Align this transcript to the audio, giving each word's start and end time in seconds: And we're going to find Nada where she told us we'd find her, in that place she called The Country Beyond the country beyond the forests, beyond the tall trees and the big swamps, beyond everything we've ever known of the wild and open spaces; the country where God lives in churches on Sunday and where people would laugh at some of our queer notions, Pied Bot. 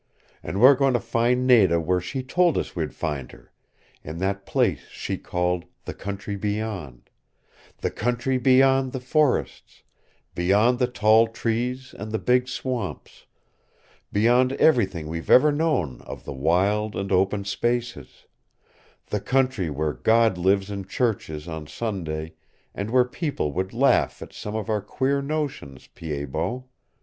And 0.41 0.59
we're 0.59 0.73
going 0.73 0.95
to 0.95 0.99
find 0.99 1.45
Nada 1.45 1.79
where 1.79 2.01
she 2.01 2.23
told 2.23 2.57
us 2.57 2.75
we'd 2.75 2.91
find 2.95 3.31
her, 3.33 3.51
in 4.03 4.17
that 4.17 4.47
place 4.47 4.87
she 4.89 5.15
called 5.15 5.65
The 5.85 5.93
Country 5.93 6.35
Beyond 6.35 7.07
the 7.81 7.91
country 7.91 8.39
beyond 8.39 8.93
the 8.93 8.99
forests, 8.99 9.83
beyond 10.33 10.79
the 10.79 10.87
tall 10.87 11.27
trees 11.27 11.93
and 11.95 12.11
the 12.11 12.17
big 12.17 12.47
swamps, 12.47 13.27
beyond 14.11 14.53
everything 14.53 15.07
we've 15.07 15.29
ever 15.29 15.51
known 15.51 16.01
of 16.01 16.25
the 16.25 16.33
wild 16.33 16.95
and 16.95 17.11
open 17.11 17.45
spaces; 17.45 18.25
the 19.05 19.21
country 19.21 19.69
where 19.69 19.93
God 19.93 20.35
lives 20.35 20.71
in 20.71 20.83
churches 20.87 21.47
on 21.47 21.67
Sunday 21.67 22.33
and 22.73 22.89
where 22.89 23.05
people 23.05 23.51
would 23.51 23.71
laugh 23.71 24.19
at 24.23 24.33
some 24.33 24.55
of 24.55 24.67
our 24.67 24.81
queer 24.81 25.21
notions, 25.21 25.85
Pied 25.85 26.31
Bot. 26.31 26.63